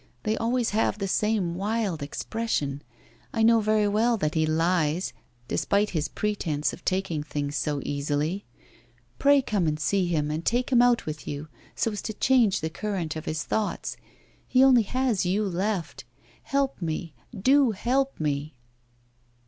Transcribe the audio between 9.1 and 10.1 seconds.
Pray, come and see